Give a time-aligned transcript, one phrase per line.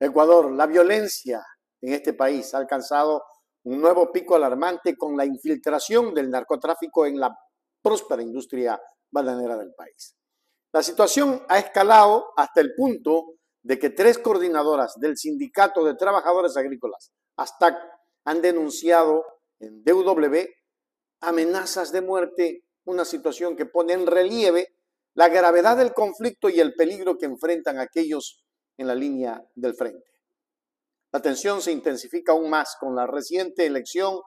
[0.00, 1.44] Ecuador, la violencia
[1.82, 3.22] en este país ha alcanzado
[3.64, 7.36] un nuevo pico alarmante con la infiltración del narcotráfico en la
[7.82, 10.16] próspera industria bananera del país.
[10.72, 16.56] La situación ha escalado hasta el punto de que tres coordinadoras del Sindicato de Trabajadores
[16.56, 17.78] Agrícolas, hasta
[18.24, 19.24] han denunciado
[19.58, 20.46] en DW
[21.20, 24.68] amenazas de muerte, una situación que pone en relieve
[25.14, 28.42] la gravedad del conflicto y el peligro que enfrentan aquellos
[28.80, 30.10] en la línea del frente.
[31.12, 34.20] La tensión se intensifica aún más con la reciente elección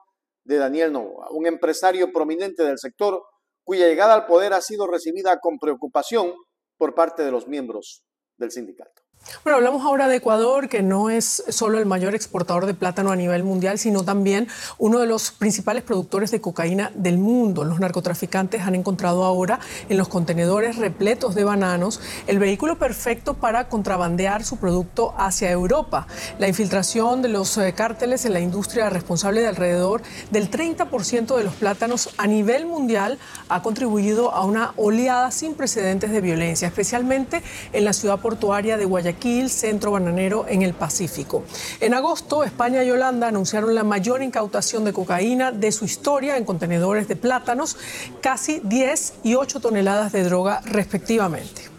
[0.44, 3.20] de Daniel Novoa, un empresario prominente del sector
[3.64, 6.34] cuya llegada al poder ha sido recibida con preocupación
[6.76, 8.04] por parte de los miembros
[8.36, 9.02] del sindicato.
[9.42, 13.16] Bueno, hablamos ahora de Ecuador, que no es solo el mayor exportador de plátano a
[13.16, 17.64] nivel mundial, sino también uno de los principales productores de cocaína del mundo.
[17.64, 23.68] Los narcotraficantes han encontrado ahora en los contenedores repletos de bananos el vehículo perfecto para
[23.68, 26.06] contrabandear su producto hacia Europa.
[26.38, 31.44] La infiltración de los eh, cárteles en la industria responsable de alrededor del 30% de
[31.44, 37.42] los plátanos a nivel mundial ha contribuido a una oleada sin precedentes de violencia, especialmente
[37.72, 39.13] en la ciudad portuaria de Guayaquil
[39.48, 41.44] centro bananero en el Pacífico.
[41.80, 46.44] En agosto, España y Holanda anunciaron la mayor incautación de cocaína de su historia en
[46.44, 47.76] contenedores de plátanos,
[48.20, 51.73] casi 10 y 8 toneladas de droga respectivamente.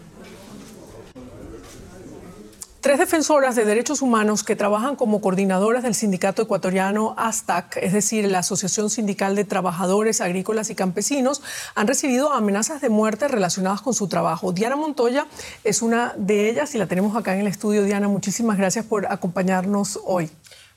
[2.86, 8.30] Tres defensoras de derechos humanos que trabajan como coordinadoras del sindicato ecuatoriano ASTAC, es decir,
[8.30, 11.42] la Asociación Sindical de Trabajadores Agrícolas y Campesinos,
[11.74, 14.52] han recibido amenazas de muerte relacionadas con su trabajo.
[14.52, 15.26] Diana Montoya
[15.64, 17.82] es una de ellas y la tenemos acá en el estudio.
[17.82, 20.30] Diana, muchísimas gracias por acompañarnos hoy.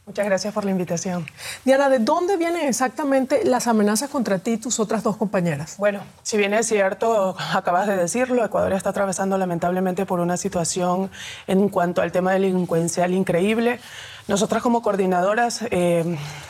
[0.10, 1.24] Muchas gracias por la invitación.
[1.64, 5.76] Diana, ¿de dónde vienen exactamente las amenazas contra ti y tus otras dos compañeras?
[5.78, 11.12] Bueno, si bien es cierto, acabas de decirlo, Ecuador está atravesando lamentablemente por una situación
[11.46, 13.80] en cuanto al tema delincuencial increíble.
[14.30, 16.06] Nosotras como coordinadoras eh,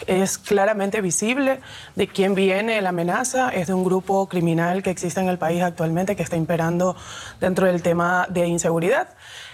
[0.05, 1.61] es claramente visible
[1.95, 3.51] de quién viene la amenaza.
[3.51, 6.97] Es de un grupo criminal que existe en el país actualmente que está imperando
[7.39, 9.07] dentro del tema de inseguridad.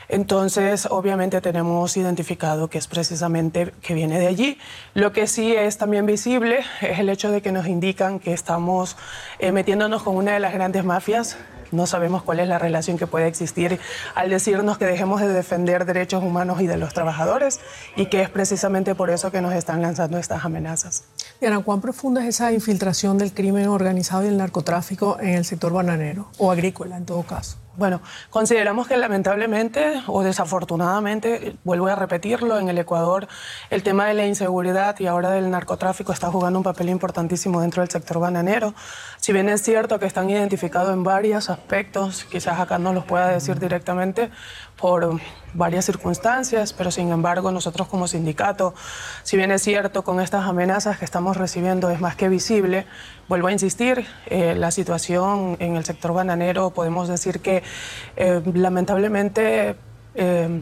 [0.09, 4.57] Entonces, obviamente tenemos identificado que es precisamente que viene de allí.
[4.95, 8.97] Lo que sí es también visible es el hecho de que nos indican que estamos
[9.37, 11.37] eh, metiéndonos con una de las grandes mafias
[11.75, 13.79] no sabemos cuál es la relación que puede existir
[14.15, 17.59] al decirnos que dejemos de defender derechos humanos y de los trabajadores
[17.95, 21.03] y que es precisamente por eso que nos están lanzando estas amenazas.
[21.39, 25.73] Diana, ¿cuán profunda es esa infiltración del crimen organizado y el narcotráfico en el sector
[25.73, 27.57] bananero o agrícola en todo caso?
[27.77, 33.27] Bueno, consideramos que lamentablemente o desafortunadamente, vuelvo a repetirlo, en el Ecuador
[33.69, 37.81] el tema de la inseguridad y ahora del narcotráfico está jugando un papel importantísimo dentro
[37.81, 38.73] del sector bananero.
[39.19, 43.27] Si bien es cierto que están identificados en varios aspectos, quizás acá no los pueda
[43.27, 44.31] decir directamente,
[44.77, 45.19] por
[45.53, 48.73] varias circunstancias, pero sin embargo nosotros como sindicato,
[49.23, 52.85] si bien es cierto con estas amenazas que estamos recibiendo es más que visible,
[53.29, 57.63] vuelvo a insistir, eh, la situación en el sector bananero podemos decir que
[58.15, 59.75] eh, lamentablemente
[60.15, 60.61] eh,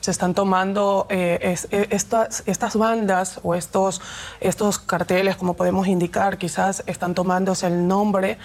[0.00, 4.00] se están tomando estas, estas bandas o estos,
[4.40, 8.38] estos carteles, como podemos indicar, quizás están tomándose el nombre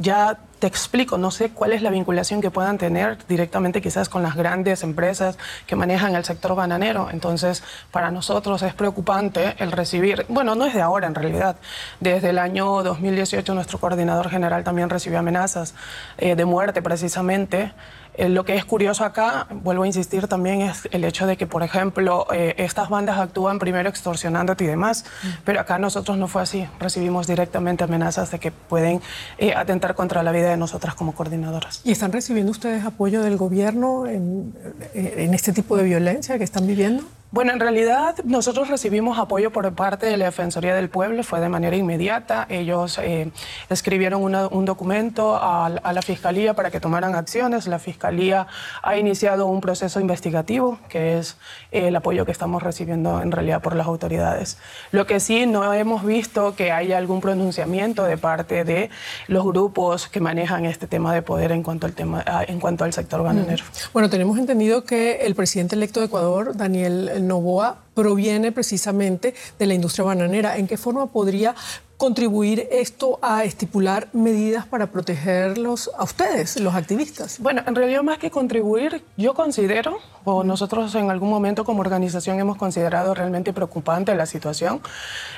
[0.00, 4.22] ya te explico, no sé cuál es la vinculación que puedan tener directamente quizás con
[4.22, 7.08] las grandes empresas que manejan el sector bananero.
[7.10, 11.56] Entonces, para nosotros es preocupante el recibir, bueno, no es de ahora en realidad,
[11.98, 15.74] desde el año 2018 nuestro coordinador general también recibió amenazas
[16.18, 17.72] eh, de muerte precisamente.
[18.14, 21.46] Eh, lo que es curioso acá, vuelvo a insistir también, es el hecho de que,
[21.46, 25.28] por ejemplo, eh, estas bandas actúan primero extorsionándote y demás, mm.
[25.44, 26.66] pero acá nosotros no fue así.
[26.78, 29.00] Recibimos directamente amenazas de que pueden
[29.38, 31.80] eh, atentar contra la vida de nosotras como coordinadoras.
[31.84, 34.54] ¿Y están recibiendo ustedes apoyo del gobierno en,
[34.94, 37.04] en este tipo de violencia que están viviendo?
[37.32, 41.48] Bueno, en realidad nosotros recibimos apoyo por parte de la Defensoría del Pueblo, fue de
[41.48, 42.44] manera inmediata.
[42.48, 43.30] Ellos eh,
[43.68, 47.68] escribieron un documento a, la Fiscalía para que tomaran acciones.
[47.68, 48.48] La Fiscalía
[48.82, 51.36] ha iniciado un proceso investigativo, que es
[51.70, 54.58] el apoyo que estamos recibiendo en realidad por las autoridades.
[54.90, 58.90] Lo que sí no hemos visto que haya algún pronunciamiento de parte de
[59.28, 62.92] los grupos que manejan este tema de poder en cuanto al, tema, en cuanto al
[62.92, 63.62] sector bananero.
[63.92, 69.74] Bueno, tenemos entendido que el presidente electo de Ecuador, Daniel Novoa proviene precisamente de la
[69.74, 70.56] industria bananera.
[70.56, 71.54] ¿En qué forma podría
[72.00, 77.38] contribuir esto a estipular medidas para protegerlos a ustedes, los activistas?
[77.40, 82.40] Bueno, en realidad más que contribuir, yo considero, o nosotros en algún momento como organización
[82.40, 84.80] hemos considerado realmente preocupante la situación.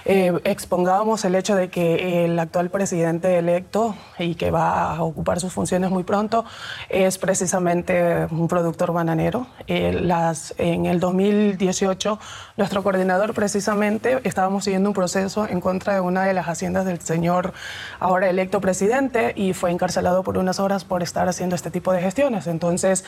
[0.04, 5.40] Eh, expongamos el hecho de que el actual presidente electo y que va a ocupar
[5.40, 6.44] sus funciones muy pronto
[6.88, 9.48] es precisamente un productor bananero.
[9.66, 12.20] Eh, las, en el 2018,
[12.56, 17.00] nuestro coordinador precisamente estábamos siguiendo un proceso en contra de una de las haciendas del
[17.00, 17.52] señor
[17.98, 22.00] ahora electo presidente y fue encarcelado por unas horas por estar haciendo este tipo de
[22.00, 22.46] gestiones.
[22.46, 23.04] Entonces,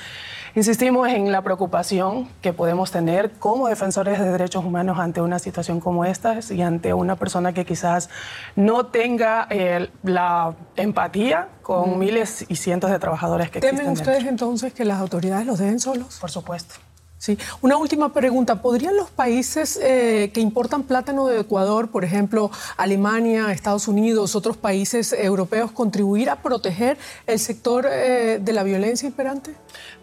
[0.55, 5.81] insistimos en la preocupación que podemos tener como defensores de derechos humanos ante una situación
[5.81, 8.09] como esta y ante una persona que quizás
[8.57, 14.73] no tenga eh, la empatía con miles y cientos de trabajadores que ¿Temen ustedes entonces
[14.73, 16.19] que las autoridades los dejen solos?
[16.21, 16.75] Por supuesto.
[17.25, 17.39] Sí.
[17.63, 18.61] Una última pregunta.
[18.61, 24.59] ¿Podrían los países eh, que importan plátano de Ecuador, por ejemplo, Alemania, Estados Unidos, otros
[24.59, 29.55] países europeos, contribuir a proteger el sector eh, de la violencia imperante?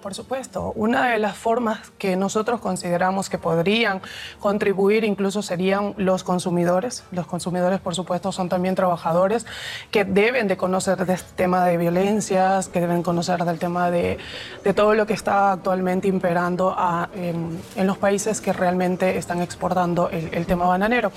[0.01, 0.73] Por supuesto.
[0.75, 4.01] Una de las formas que nosotros consideramos que podrían
[4.39, 7.03] contribuir incluso serían los consumidores.
[7.12, 9.45] Los consumidores, por supuesto, son también trabajadores
[9.91, 14.18] que deben de conocer de este tema de violencias, que deben conocer del tema de,
[14.63, 20.10] de todo lo que está actualmente imperando a en, los países que realmente están exportando
[20.10, 21.12] el, tema bananero.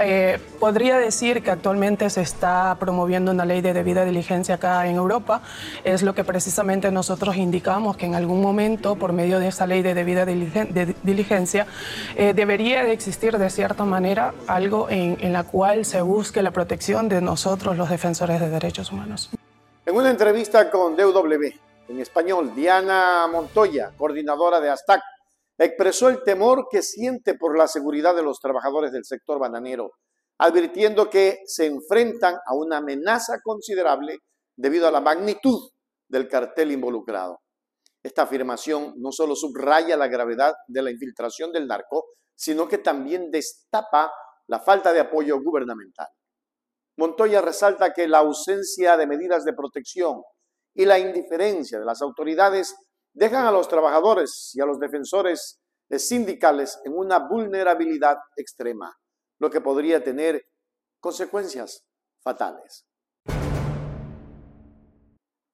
[0.00, 4.96] Eh, podría decir que actualmente se está promoviendo una ley de debida diligencia acá en
[4.96, 5.42] Europa.
[5.84, 9.82] Es lo que precisamente nosotros indicamos que en algún momento, por medio de esa ley
[9.82, 11.66] de debida diligencia,
[12.16, 16.50] eh, debería de existir de cierta manera algo en, en la cual se busque la
[16.50, 19.30] protección de nosotros, los defensores de derechos humanos.
[19.86, 25.00] En una entrevista con DW en español, Diana Montoya, coordinadora de ASTAC,
[25.58, 29.92] expresó el temor que siente por la seguridad de los trabajadores del sector bananero,
[30.38, 34.18] advirtiendo que se enfrentan a una amenaza considerable
[34.56, 35.70] debido a la magnitud
[36.08, 37.40] del cartel involucrado.
[38.02, 42.04] Esta afirmación no solo subraya la gravedad de la infiltración del narco,
[42.36, 44.12] sino que también destapa
[44.46, 46.06] la falta de apoyo gubernamental.
[46.96, 50.22] Montoya resalta que la ausencia de medidas de protección
[50.74, 52.74] y la indiferencia de las autoridades
[53.12, 55.60] dejan a los trabajadores y a los defensores
[55.96, 58.94] sindicales en una vulnerabilidad extrema,
[59.40, 60.44] lo que podría tener
[61.00, 61.84] consecuencias
[62.22, 62.84] fatales.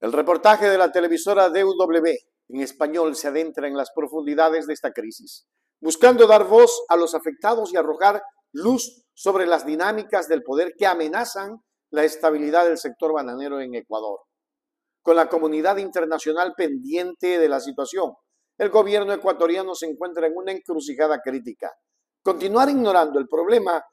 [0.01, 2.07] El reportaje de la televisora DW
[2.49, 5.47] en español se adentra en las profundidades de esta crisis,
[5.81, 8.23] buscando dar voz a los afectados y arrojar
[8.53, 14.21] luz sobre las dinámicas del poder que amenazan la estabilidad del sector bananero en Ecuador
[15.05, 18.15] con la comunidad internacional pendiente de la situación.
[18.57, 21.71] El gobierno ecuatoriano se encuentra en una encrucijada crítica.
[22.23, 23.85] Continuar ignorando el problema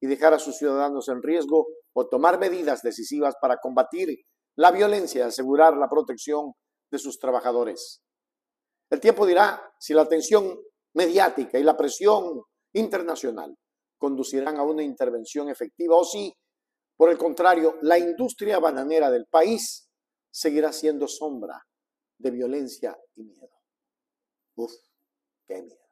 [0.00, 4.16] y dejar a sus ciudadanos en riesgo o tomar medidas decisivas para combatir
[4.56, 6.52] la violencia y asegurar la protección
[6.88, 8.00] de sus trabajadores.
[8.90, 10.56] El tiempo dirá si la atención
[10.94, 12.42] mediática y la presión
[12.74, 13.56] internacional
[13.98, 16.32] conducirán a una intervención efectiva o si,
[16.96, 19.89] por el contrario, la industria bananera del país
[20.30, 21.66] seguirá siendo sombra
[22.18, 23.50] de violencia y miedo.
[24.56, 24.72] Uf,
[25.46, 25.89] qué miedo.